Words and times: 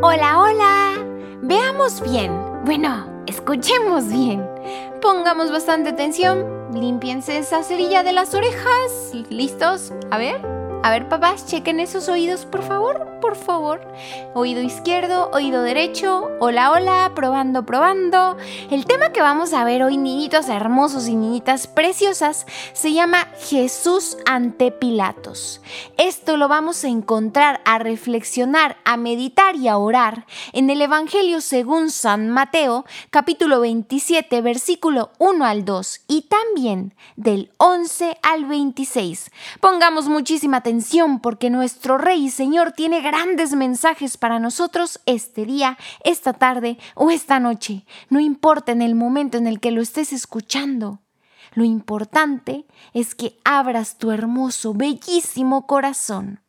Hola, 0.00 0.38
hola. 0.38 0.94
Veamos 1.42 2.00
bien. 2.00 2.32
Bueno, 2.64 3.24
escuchemos 3.26 4.08
bien. 4.08 4.48
Pongamos 5.02 5.50
bastante 5.50 5.90
atención. 5.90 6.46
Límpiense 6.72 7.38
esa 7.38 7.64
cerilla 7.64 8.04
de 8.04 8.12
las 8.12 8.32
orejas. 8.32 9.12
¿Listos? 9.28 9.92
A 10.12 10.18
ver. 10.18 10.57
A 10.80 10.90
ver, 10.90 11.08
papás, 11.08 11.44
chequen 11.44 11.80
esos 11.80 12.08
oídos, 12.08 12.46
por 12.46 12.62
favor, 12.62 13.18
por 13.20 13.34
favor. 13.34 13.80
Oído 14.34 14.62
izquierdo, 14.62 15.28
oído 15.32 15.62
derecho. 15.62 16.30
Hola, 16.38 16.70
hola, 16.70 17.12
probando, 17.16 17.66
probando. 17.66 18.36
El 18.70 18.86
tema 18.86 19.10
que 19.10 19.20
vamos 19.20 19.52
a 19.52 19.64
ver 19.64 19.82
hoy, 19.82 19.96
niñitos 19.96 20.48
hermosos 20.48 21.08
y 21.08 21.16
niñitas 21.16 21.66
preciosas, 21.66 22.46
se 22.74 22.92
llama 22.92 23.26
Jesús 23.40 24.16
ante 24.24 24.70
Pilatos. 24.70 25.60
Esto 25.98 26.36
lo 26.36 26.46
vamos 26.46 26.84
a 26.84 26.88
encontrar, 26.88 27.60
a 27.64 27.80
reflexionar, 27.80 28.76
a 28.84 28.96
meditar 28.96 29.56
y 29.56 29.66
a 29.66 29.78
orar 29.78 30.26
en 30.52 30.70
el 30.70 30.80
Evangelio 30.80 31.40
según 31.40 31.90
San 31.90 32.30
Mateo, 32.30 32.84
capítulo 33.10 33.60
27, 33.60 34.40
versículo 34.42 35.10
1 35.18 35.44
al 35.44 35.64
2 35.64 36.02
y 36.06 36.22
también 36.22 36.94
del 37.16 37.50
11 37.58 38.16
al 38.22 38.44
26. 38.44 39.32
Pongamos 39.60 40.08
muchísima 40.08 40.58
atención 40.58 40.67
porque 41.22 41.50
nuestro 41.50 41.98
Rey 41.98 42.26
y 42.26 42.30
Señor 42.30 42.72
tiene 42.72 43.00
grandes 43.00 43.54
mensajes 43.54 44.16
para 44.16 44.38
nosotros 44.38 45.00
este 45.06 45.44
día, 45.44 45.78
esta 46.04 46.32
tarde 46.32 46.78
o 46.94 47.10
esta 47.10 47.40
noche. 47.40 47.84
No 48.10 48.20
importa 48.20 48.72
en 48.72 48.82
el 48.82 48.94
momento 48.94 49.38
en 49.38 49.46
el 49.46 49.60
que 49.60 49.70
lo 49.70 49.80
estés 49.80 50.12
escuchando. 50.12 51.00
Lo 51.54 51.64
importante 51.64 52.66
es 52.92 53.14
que 53.14 53.38
abras 53.44 53.96
tu 53.96 54.10
hermoso, 54.10 54.74
bellísimo 54.74 55.66
corazón. 55.66 56.40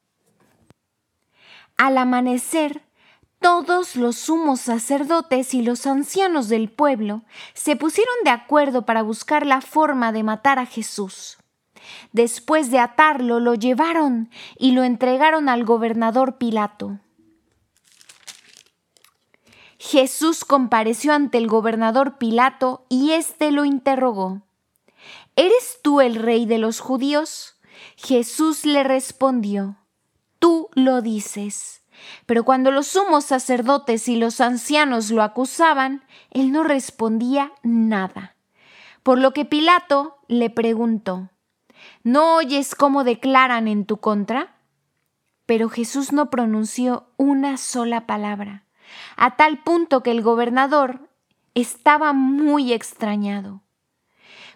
Al 1.78 1.98
amanecer, 1.98 2.84
todos 3.40 3.96
los 3.96 4.18
sumos 4.18 4.60
sacerdotes 4.60 5.54
y 5.54 5.62
los 5.62 5.88
ancianos 5.88 6.50
del 6.50 6.70
pueblo 6.70 7.24
se 7.54 7.78
pusieron 7.78 8.16
de 8.26 8.32
acuerdo 8.32 8.86
para 8.86 9.02
buscar 9.02 9.46
la 9.46 9.62
forma 9.62 10.12
de 10.12 10.24
matar 10.24 10.60
a 10.60 10.66
Jesús. 10.66 11.38
Después 12.12 12.72
de 12.72 12.80
atarlo, 12.80 13.40
lo 13.40 13.56
llevaron 13.56 14.30
y 14.58 14.72
lo 14.72 14.84
entregaron 14.84 15.50
al 15.50 15.66
gobernador 15.66 16.38
Pilato. 16.38 17.00
Jesús 19.78 20.44
compareció 20.44 21.14
ante 21.14 21.38
el 21.38 21.48
gobernador 21.48 22.18
Pilato 22.18 22.86
y 22.90 23.12
éste 23.12 23.52
lo 23.52 23.64
interrogó. 23.64 24.42
¿Eres 25.36 25.80
tú 25.82 26.02
el 26.02 26.16
rey 26.16 26.46
de 26.46 26.58
los 26.58 26.82
judíos? 26.82 27.56
Jesús 27.96 28.66
le 28.66 28.84
respondió, 28.84 29.78
Tú 30.40 30.70
lo 30.74 31.02
dices. 31.02 31.82
Pero 32.26 32.44
cuando 32.44 32.72
los 32.72 32.88
sumos 32.88 33.26
sacerdotes 33.26 34.08
y 34.08 34.16
los 34.16 34.42
ancianos 34.42 35.12
lo 35.12 35.22
acusaban, 35.22 36.04
él 36.32 36.52
no 36.52 36.64
respondía 36.64 37.52
nada. 37.64 38.36
Por 39.04 39.18
lo 39.18 39.34
que 39.34 39.46
Pilato 39.46 40.18
le 40.28 40.50
preguntó, 40.50 41.30
¿No 42.04 42.36
oyes 42.36 42.76
cómo 42.76 43.04
declaran 43.04 43.68
en 43.68 43.86
tu 43.86 43.98
contra? 43.98 44.56
Pero 45.46 45.70
Jesús 45.70 46.14
no 46.14 46.30
pronunció 46.30 47.08
una 47.18 47.58
sola 47.58 48.06
palabra, 48.06 48.64
a 49.18 49.36
tal 49.36 49.64
punto 49.64 50.04
que 50.04 50.12
el 50.12 50.22
gobernador 50.22 51.10
estaba 51.56 52.14
muy 52.14 52.74
extrañado. 52.74 53.62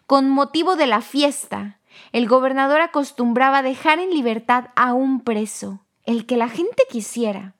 Con 0.05 0.29
motivo 0.29 0.75
de 0.75 0.87
la 0.87 1.01
fiesta, 1.01 1.79
el 2.11 2.27
gobernador 2.27 2.81
acostumbraba 2.81 3.61
dejar 3.61 3.99
en 3.99 4.11
libertad 4.11 4.65
a 4.75 4.93
un 4.93 5.21
preso, 5.21 5.85
el 6.05 6.25
que 6.25 6.37
la 6.37 6.49
gente 6.49 6.83
quisiera. 6.89 7.55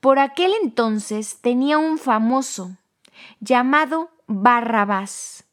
Por 0.00 0.18
aquel 0.18 0.52
entonces 0.62 1.40
tenía 1.40 1.78
un 1.78 1.96
famoso 1.96 2.76
llamado 3.40 4.10
Barrabás. 4.26 5.44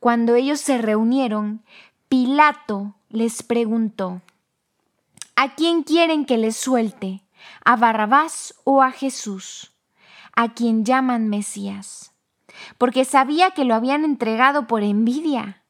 Cuando 0.00 0.34
ellos 0.34 0.60
se 0.60 0.78
reunieron, 0.78 1.64
Pilato 2.08 2.94
les 3.08 3.42
preguntó, 3.42 4.22
¿A 5.34 5.56
quién 5.56 5.82
quieren 5.82 6.24
que 6.24 6.38
les 6.38 6.56
suelte? 6.56 7.24
¿A 7.64 7.74
Barrabás 7.74 8.54
o 8.62 8.80
a 8.80 8.92
Jesús? 8.92 9.72
A 10.32 10.54
quien 10.54 10.84
llaman 10.84 11.28
Mesías. 11.28 12.12
Porque 12.78 13.04
sabía 13.04 13.50
que 13.50 13.64
lo 13.64 13.74
habían 13.74 14.04
entregado 14.04 14.68
por 14.68 14.84
envidia. 14.84 15.64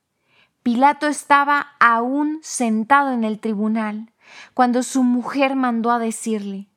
Pilato 0.62 1.06
estaba 1.06 1.68
aún 1.80 2.40
sentado 2.42 3.12
en 3.12 3.24
el 3.24 3.40
tribunal 3.40 4.12
cuando 4.52 4.82
su 4.82 5.04
mujer 5.04 5.56
mandó 5.56 5.90
a 5.90 5.98
decirle, 5.98 6.68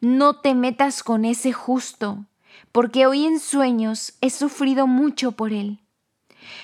No 0.00 0.36
te 0.36 0.54
metas 0.54 1.02
con 1.02 1.24
ese 1.24 1.52
justo, 1.52 2.26
porque 2.70 3.06
hoy 3.06 3.26
en 3.26 3.40
sueños 3.40 4.14
he 4.20 4.30
sufrido 4.30 4.86
mucho 4.86 5.32
por 5.32 5.52
él. 5.52 5.80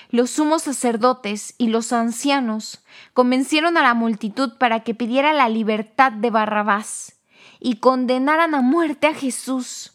Los 0.09 0.31
sumos 0.31 0.63
sacerdotes 0.63 1.55
y 1.57 1.67
los 1.67 1.93
ancianos 1.93 2.83
convencieron 3.13 3.77
a 3.77 3.81
la 3.81 3.93
multitud 3.93 4.57
para 4.57 4.81
que 4.81 4.93
pidiera 4.93 5.33
la 5.33 5.49
libertad 5.49 6.11
de 6.11 6.29
Barrabás 6.29 7.19
y 7.59 7.75
condenaran 7.77 8.55
a 8.55 8.61
muerte 8.61 9.07
a 9.07 9.13
Jesús. 9.13 9.93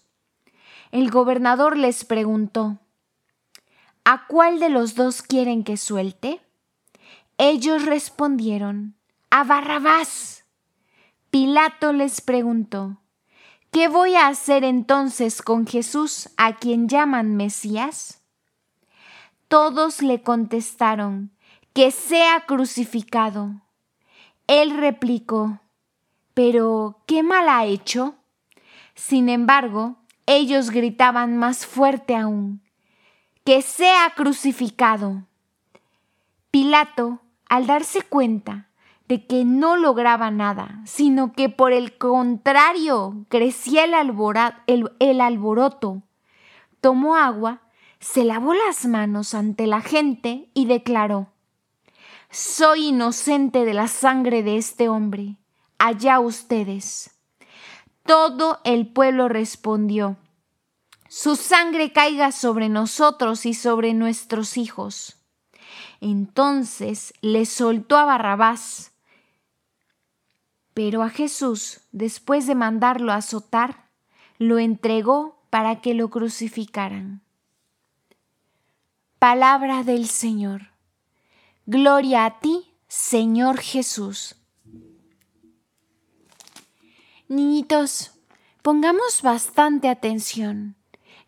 El 0.92 1.10
gobernador 1.10 1.76
les 1.76 2.04
preguntó, 2.04 2.78
¿A 4.04 4.26
cuál 4.26 4.60
de 4.60 4.68
los 4.68 4.94
dos 4.94 5.22
quieren 5.22 5.64
que 5.64 5.76
suelte? 5.76 6.40
Ellos 7.38 7.84
respondieron, 7.84 8.94
a 9.30 9.44
Barrabás. 9.44 10.44
Pilato 11.30 11.92
les 11.92 12.20
preguntó, 12.20 13.00
¿qué 13.72 13.88
voy 13.88 14.14
a 14.14 14.28
hacer 14.28 14.62
entonces 14.62 15.42
con 15.42 15.66
Jesús 15.66 16.28
a 16.36 16.56
quien 16.56 16.88
llaman 16.88 17.34
Mesías? 17.34 18.23
Todos 19.54 20.02
le 20.02 20.20
contestaron, 20.20 21.30
que 21.74 21.92
sea 21.92 22.40
crucificado. 22.40 23.52
Él 24.48 24.76
replicó, 24.76 25.60
pero 26.34 26.98
¿qué 27.06 27.22
mal 27.22 27.48
ha 27.48 27.64
hecho? 27.64 28.16
Sin 28.96 29.28
embargo, 29.28 29.94
ellos 30.26 30.70
gritaban 30.70 31.36
más 31.36 31.66
fuerte 31.66 32.16
aún, 32.16 32.64
que 33.44 33.62
sea 33.62 34.12
crucificado. 34.16 35.22
Pilato, 36.50 37.20
al 37.48 37.68
darse 37.68 38.02
cuenta 38.02 38.70
de 39.06 39.24
que 39.24 39.44
no 39.44 39.76
lograba 39.76 40.32
nada, 40.32 40.80
sino 40.84 41.32
que 41.32 41.48
por 41.48 41.72
el 41.72 41.96
contrario 41.96 43.24
crecía 43.28 43.84
el, 43.84 44.90
el 44.98 45.20
alboroto, 45.20 46.02
tomó 46.80 47.14
agua 47.14 47.60
se 48.04 48.22
lavó 48.22 48.52
las 48.52 48.84
manos 48.84 49.32
ante 49.32 49.66
la 49.66 49.80
gente 49.80 50.50
y 50.52 50.66
declaró, 50.66 51.32
Soy 52.30 52.88
inocente 52.88 53.64
de 53.64 53.72
la 53.72 53.88
sangre 53.88 54.42
de 54.42 54.58
este 54.58 54.90
hombre, 54.90 55.36
allá 55.78 56.20
ustedes. 56.20 57.12
Todo 58.04 58.60
el 58.64 58.88
pueblo 58.88 59.28
respondió, 59.28 60.18
Su 61.08 61.34
sangre 61.34 61.92
caiga 61.92 62.30
sobre 62.30 62.68
nosotros 62.68 63.46
y 63.46 63.54
sobre 63.54 63.94
nuestros 63.94 64.58
hijos. 64.58 65.16
Entonces 66.02 67.14
le 67.22 67.46
soltó 67.46 67.96
a 67.96 68.04
Barrabás, 68.04 68.92
pero 70.74 71.02
a 71.02 71.08
Jesús, 71.08 71.80
después 71.90 72.46
de 72.46 72.54
mandarlo 72.54 73.12
a 73.12 73.16
azotar, 73.16 73.88
lo 74.36 74.58
entregó 74.58 75.42
para 75.48 75.80
que 75.80 75.94
lo 75.94 76.10
crucificaran. 76.10 77.24
Palabra 79.26 79.84
del 79.84 80.06
Señor. 80.06 80.72
Gloria 81.64 82.26
a 82.26 82.40
ti, 82.40 82.74
Señor 82.88 83.58
Jesús. 83.58 84.36
Niñitos, 87.26 88.10
pongamos 88.60 89.22
bastante 89.22 89.88
atención 89.88 90.76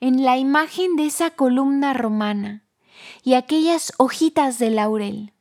en 0.01 0.27
la 0.27 0.37
imagen 0.37 0.97
de 0.97 1.07
esa 1.07 1.31
columna 1.31 1.95
romana 1.95 2.67
y 3.23 3.33
aquellas 3.33 3.95
hojitas 3.97 4.59
de 4.59 4.69
laurel. 4.69 5.33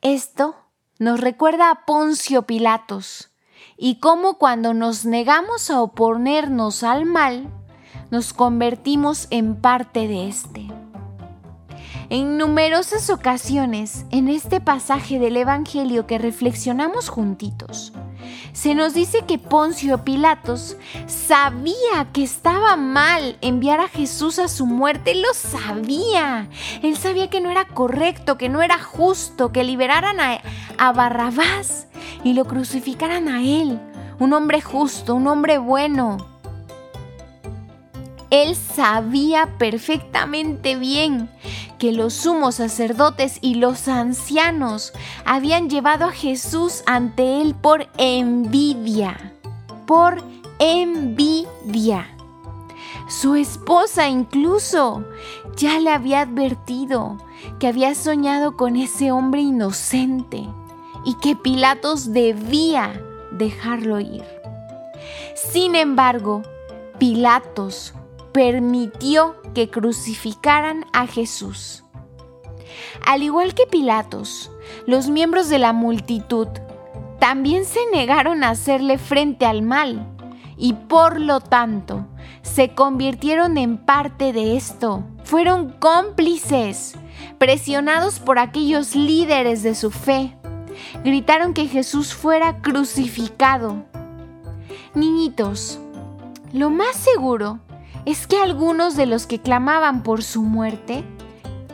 Esto 0.00 0.54
nos 1.00 1.18
recuerda 1.18 1.72
a 1.72 1.84
Poncio 1.86 2.42
Pilatos 2.42 3.32
y 3.76 3.96
cómo 3.96 4.38
cuando 4.38 4.74
nos 4.74 5.04
negamos 5.06 5.70
a 5.70 5.82
oponernos 5.82 6.84
al 6.84 7.04
mal, 7.04 7.48
nos 8.12 8.32
convertimos 8.32 9.26
en 9.30 9.60
parte 9.60 10.06
de 10.06 10.28
éste. 10.28 10.81
En 12.12 12.36
numerosas 12.36 13.08
ocasiones, 13.08 14.04
en 14.10 14.28
este 14.28 14.60
pasaje 14.60 15.18
del 15.18 15.34
Evangelio 15.34 16.06
que 16.06 16.18
reflexionamos 16.18 17.08
juntitos, 17.08 17.94
se 18.52 18.74
nos 18.74 18.92
dice 18.92 19.24
que 19.26 19.38
Poncio 19.38 20.04
Pilatos 20.04 20.76
sabía 21.06 22.12
que 22.12 22.22
estaba 22.22 22.76
mal 22.76 23.38
enviar 23.40 23.80
a 23.80 23.88
Jesús 23.88 24.38
a 24.38 24.48
su 24.48 24.66
muerte, 24.66 25.14
lo 25.14 25.32
sabía. 25.32 26.50
Él 26.82 26.98
sabía 26.98 27.30
que 27.30 27.40
no 27.40 27.50
era 27.50 27.66
correcto, 27.66 28.36
que 28.36 28.50
no 28.50 28.60
era 28.60 28.78
justo, 28.78 29.50
que 29.50 29.64
liberaran 29.64 30.20
a, 30.20 30.42
a 30.76 30.92
Barrabás 30.92 31.86
y 32.22 32.34
lo 32.34 32.44
crucificaran 32.44 33.28
a 33.28 33.40
él, 33.40 33.80
un 34.18 34.34
hombre 34.34 34.60
justo, 34.60 35.14
un 35.14 35.28
hombre 35.28 35.56
bueno. 35.56 36.18
Él 38.28 38.54
sabía 38.54 39.46
perfectamente 39.56 40.76
bien 40.76 41.30
que 41.82 41.90
los 41.90 42.14
sumos 42.14 42.54
sacerdotes 42.54 43.38
y 43.40 43.56
los 43.56 43.88
ancianos 43.88 44.92
habían 45.24 45.68
llevado 45.68 46.04
a 46.04 46.12
Jesús 46.12 46.84
ante 46.86 47.40
él 47.40 47.56
por 47.56 47.88
envidia, 47.98 49.34
por 49.84 50.22
envidia. 50.60 52.06
Su 53.08 53.34
esposa 53.34 54.08
incluso 54.08 55.04
ya 55.56 55.80
le 55.80 55.90
había 55.90 56.20
advertido 56.20 57.18
que 57.58 57.66
había 57.66 57.96
soñado 57.96 58.56
con 58.56 58.76
ese 58.76 59.10
hombre 59.10 59.40
inocente 59.40 60.48
y 61.04 61.14
que 61.14 61.34
Pilatos 61.34 62.12
debía 62.12 62.92
dejarlo 63.32 63.98
ir. 63.98 64.22
Sin 65.34 65.74
embargo, 65.74 66.42
Pilatos 67.00 67.92
permitió 68.32 69.36
que 69.54 69.70
crucificaran 69.70 70.86
a 70.92 71.06
Jesús. 71.06 71.84
Al 73.06 73.22
igual 73.22 73.54
que 73.54 73.66
Pilatos, 73.66 74.50
los 74.86 75.08
miembros 75.08 75.48
de 75.48 75.58
la 75.58 75.72
multitud 75.72 76.48
también 77.18 77.64
se 77.64 77.80
negaron 77.92 78.42
a 78.42 78.50
hacerle 78.50 78.98
frente 78.98 79.46
al 79.46 79.62
mal 79.62 80.08
y 80.56 80.72
por 80.72 81.20
lo 81.20 81.40
tanto 81.40 82.06
se 82.42 82.74
convirtieron 82.74 83.58
en 83.58 83.78
parte 83.78 84.32
de 84.32 84.56
esto. 84.56 85.04
Fueron 85.24 85.70
cómplices, 85.78 86.94
presionados 87.38 88.18
por 88.18 88.38
aquellos 88.38 88.94
líderes 88.96 89.62
de 89.62 89.74
su 89.74 89.90
fe. 89.90 90.36
Gritaron 91.04 91.54
que 91.54 91.68
Jesús 91.68 92.14
fuera 92.14 92.60
crucificado. 92.60 93.84
Niñitos, 94.94 95.78
lo 96.52 96.70
más 96.70 96.96
seguro 96.96 97.60
es 98.04 98.26
que 98.26 98.36
algunos 98.36 98.96
de 98.96 99.06
los 99.06 99.26
que 99.26 99.40
clamaban 99.40 100.02
por 100.02 100.22
su 100.22 100.42
muerte, 100.42 101.04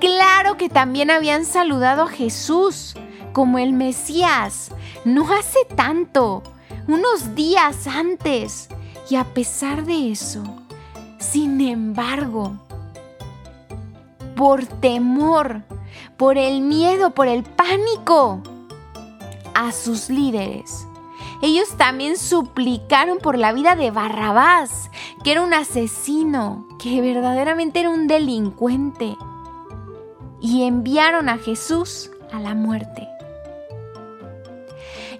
claro 0.00 0.56
que 0.56 0.68
también 0.68 1.10
habían 1.10 1.44
saludado 1.44 2.02
a 2.02 2.08
Jesús 2.08 2.94
como 3.32 3.58
el 3.58 3.72
Mesías, 3.72 4.70
no 5.04 5.32
hace 5.32 5.64
tanto, 5.74 6.42
unos 6.86 7.34
días 7.34 7.86
antes. 7.86 8.68
Y 9.10 9.16
a 9.16 9.24
pesar 9.24 9.84
de 9.84 10.10
eso, 10.10 10.42
sin 11.18 11.60
embargo, 11.60 12.56
por 14.36 14.66
temor, 14.66 15.62
por 16.16 16.36
el 16.36 16.60
miedo, 16.60 17.10
por 17.10 17.28
el 17.28 17.42
pánico 17.42 18.42
a 19.54 19.72
sus 19.72 20.10
líderes, 20.10 20.86
ellos 21.40 21.76
también 21.76 22.16
suplicaron 22.16 23.18
por 23.18 23.38
la 23.38 23.52
vida 23.52 23.76
de 23.76 23.90
Barrabás, 23.90 24.90
que 25.22 25.32
era 25.32 25.42
un 25.42 25.54
asesino, 25.54 26.66
que 26.78 27.00
verdaderamente 27.00 27.80
era 27.80 27.90
un 27.90 28.06
delincuente, 28.06 29.16
y 30.40 30.64
enviaron 30.64 31.28
a 31.28 31.38
Jesús 31.38 32.10
a 32.32 32.40
la 32.40 32.54
muerte. 32.54 33.08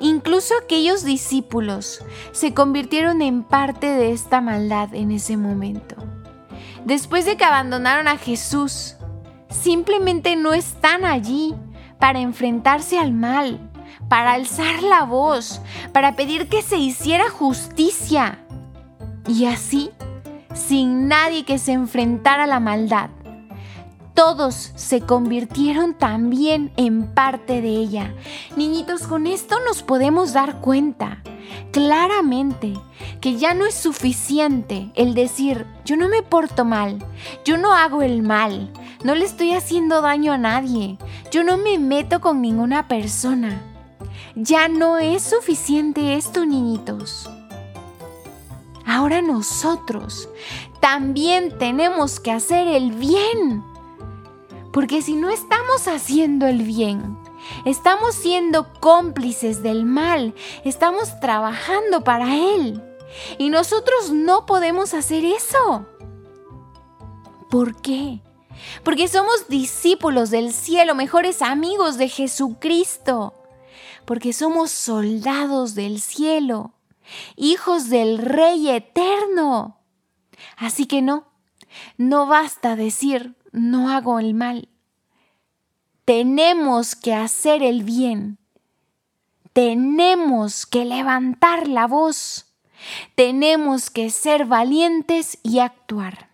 Incluso 0.01 0.55
aquellos 0.63 1.05
discípulos 1.05 2.05
se 2.33 2.55
convirtieron 2.55 3.21
en 3.21 3.43
parte 3.43 3.87
de 3.87 4.13
esta 4.13 4.41
maldad 4.41 4.95
en 4.95 5.11
ese 5.11 5.37
momento. 5.37 5.97
Después 6.85 7.27
de 7.27 7.37
que 7.37 7.45
abandonaron 7.45 8.07
a 8.07 8.17
Jesús, 8.17 8.97
simplemente 9.51 10.37
no 10.37 10.55
están 10.55 11.05
allí 11.05 11.55
para 11.99 12.21
enfrentarse 12.21 12.99
al 12.99 13.13
mal, 13.13 13.68
para 14.09 14.33
alzar 14.33 14.83
la 14.83 15.05
voz, 15.05 15.61
para 15.93 16.17
pedir 16.17 16.49
que 16.49 16.63
se 16.63 16.79
hiciera 16.79 17.31
justicia. 17.31 18.45
Y 19.27 19.45
así, 19.45 19.91
sin 20.55 21.09
nadie 21.09 21.45
que 21.45 21.59
se 21.59 21.73
enfrentara 21.73 22.45
a 22.45 22.47
la 22.47 22.61
maldad, 22.61 23.11
todos 24.15 24.73
se 24.75 25.03
convirtieron 25.03 25.95
también 25.95 26.73
en 26.77 27.15
parte 27.15 27.61
de 27.61 27.69
ella. 27.69 28.15
Niñitos, 28.57 29.07
con 29.07 29.29
esto 29.29 29.57
nos 29.65 29.83
podemos 29.83 30.33
dar 30.33 30.61
cuenta 30.61 31.23
claramente 31.71 32.75
que 33.21 33.37
ya 33.37 33.55
no 33.55 33.65
es 33.65 33.75
suficiente 33.75 34.91
el 34.95 35.15
decir, 35.15 35.67
yo 35.85 35.97
no 35.97 36.09
me 36.09 36.23
porto 36.23 36.65
mal, 36.65 36.99
yo 37.45 37.59
no 37.59 37.73
hago 37.75 38.03
el 38.03 38.23
mal, 38.23 38.73
no 39.05 39.15
le 39.15 39.25
estoy 39.25 39.53
haciendo 39.53 40.01
daño 40.01 40.33
a 40.33 40.39
nadie, 40.39 40.99
yo 41.31 41.45
no 41.45 41.57
me 41.57 41.79
meto 41.79 42.21
con 42.21 42.43
ninguna 42.43 42.89
persona. 42.89 43.68
Ya 44.41 44.69
no 44.69 44.99
es 44.99 45.25
suficiente 45.25 46.15
esto, 46.15 46.47
niñitos. 46.47 47.29
Ahora 48.87 49.21
nosotros 49.21 50.29
también 50.81 51.59
tenemos 51.59 52.21
que 52.21 52.31
hacer 52.31 52.69
el 52.69 52.93
bien. 52.93 53.65
Porque 54.73 55.03
si 55.03 55.17
no 55.17 55.29
estamos 55.29 55.89
haciendo 55.89 56.47
el 56.47 56.63
bien, 56.63 57.19
estamos 57.65 58.15
siendo 58.15 58.73
cómplices 58.75 59.61
del 59.65 59.85
mal, 59.85 60.37
estamos 60.65 61.19
trabajando 61.19 62.05
para 62.05 62.37
él. 62.37 62.81
Y 63.39 63.51
nosotros 63.51 64.13
no 64.13 64.47
podemos 64.47 64.95
hacer 64.95 65.25
eso. 65.25 65.85
¿Por 67.51 67.75
qué? 67.81 68.21
Porque 68.85 69.09
somos 69.09 69.49
discípulos 69.49 70.31
del 70.31 70.53
cielo, 70.53 70.95
mejores 70.95 71.43
amigos 71.43 71.99
de 71.99 72.09
Jesucristo. 72.09 73.35
Porque 74.09 74.33
somos 74.33 74.71
soldados 74.71 75.75
del 75.75 76.01
cielo, 76.01 76.73
hijos 77.37 77.91
del 77.91 78.17
Rey 78.17 78.71
eterno. 78.71 79.83
Así 80.57 80.87
que 80.87 81.03
no, 81.03 81.27
no 81.99 82.27
basta 82.27 82.75
decir, 82.75 83.37
no 83.53 83.91
hago 83.91 84.19
el 84.19 84.33
mal. 84.33 84.71
Tenemos 86.07 86.97
que 86.97 87.13
hacer 87.13 87.63
el 87.63 87.83
bien. 87.83 88.39
Tenemos 89.53 90.65
que 90.65 90.87
levantar 90.87 91.69
la 91.69 91.87
voz. 91.87 92.47
Tenemos 93.15 93.91
que 93.91 94.09
ser 94.09 94.47
valientes 94.47 95.39
y 95.43 95.59
actuar. 95.59 96.31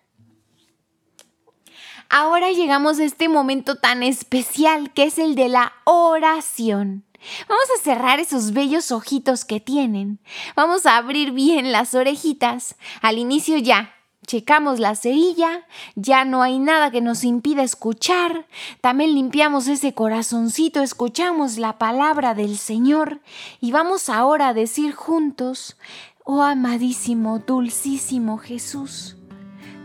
Ahora 2.09 2.53
llegamos 2.53 3.01
a 3.01 3.05
este 3.05 3.29
momento 3.29 3.75
tan 3.75 4.05
especial 4.05 4.93
que 4.93 5.03
es 5.03 5.19
el 5.19 5.35
de 5.35 5.49
la 5.49 5.73
oración. 5.83 7.05
Vamos 7.49 7.65
a 7.77 7.83
cerrar 7.83 8.21
esos 8.21 8.53
bellos 8.53 8.93
ojitos 8.93 9.45
que 9.45 9.61
tienen. 9.61 10.19
Vamos 10.57 10.87
a 10.87 10.97
abrir 10.97 11.33
bien 11.33 11.73
las 11.73 11.95
orejitas. 11.95 12.77
Al 13.03 13.19
inicio 13.19 13.59
ya, 13.59 13.95
Checamos 14.27 14.81
la 14.81 14.95
cerilla, 14.95 15.67
ya 15.97 16.25
no 16.25 16.43
hay 16.43 16.59
nada 16.59 16.91
que 16.91 17.03
nos 17.03 17.25
impida 17.25 17.63
escuchar, 17.63 18.47
también 18.81 19.15
limpiamos 19.15 19.69
ese 19.69 19.93
corazoncito, 19.93 20.81
escuchamos 20.81 21.59
la 21.59 21.77
palabra 21.77 22.35
del 22.35 22.57
Señor 22.57 23.21
y 23.61 23.71
vamos 23.71 24.09
ahora 24.09 24.49
a 24.49 24.55
decir 24.55 24.95
juntos, 24.95 25.77
oh 26.25 26.41
amadísimo, 26.41 27.39
dulcísimo 27.41 28.39
Jesús, 28.39 29.19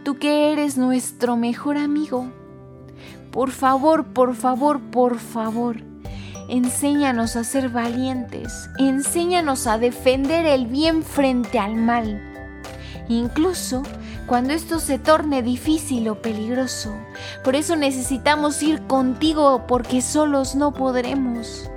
tú 0.06 0.20
que 0.20 0.54
eres 0.54 0.78
nuestro 0.78 1.36
mejor 1.36 1.78
amigo, 1.78 2.32
por 3.32 3.52
favor, 3.52 4.14
por 4.14 4.36
favor, 4.36 4.80
por 4.80 5.20
favor, 5.20 5.84
enséñanos 6.50 7.36
a 7.36 7.44
ser 7.44 7.70
valientes, 7.70 8.70
enséñanos 8.78 9.68
a 9.68 9.78
defender 9.78 10.46
el 10.46 10.68
bien 10.68 11.04
frente 11.04 11.60
al 11.60 11.76
mal. 11.76 12.22
Incluso 13.08 13.84
cuando 14.30 14.54
esto 14.54 14.80
se 14.80 15.00
torne 15.00 15.42
difícil 15.42 16.08
o 16.08 16.22
peligroso. 16.22 16.94
Por 17.44 17.56
eso 17.56 17.76
necesitamos 17.76 18.62
ir 18.62 18.84
contigo 18.84 19.66
porque 19.68 20.04
solos 20.04 20.54
no 20.54 20.72
podremos. 20.72 21.72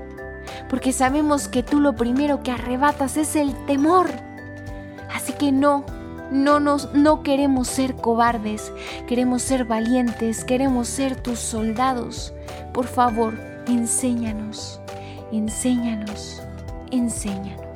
Porque 0.68 0.92
sabemos 0.92 1.48
que 1.48 1.62
tú 1.62 1.80
lo 1.80 1.96
primero 1.96 2.42
que 2.42 2.50
arrebatas 2.50 3.16
es 3.16 3.36
el 3.36 3.54
temor. 3.64 4.10
Así 5.14 5.32
que 5.32 5.50
no, 5.50 5.86
no 6.30 6.60
nos 6.60 6.92
no 6.92 7.22
queremos 7.22 7.68
ser 7.68 7.94
cobardes, 7.94 8.70
queremos 9.06 9.40
ser 9.40 9.64
valientes, 9.64 10.44
queremos 10.44 10.88
ser 10.88 11.16
tus 11.16 11.38
soldados. 11.38 12.34
Por 12.74 12.86
favor, 12.86 13.51
enséñanos, 13.66 14.80
enséñanos, 15.32 16.42
enséñanos. 16.90 17.71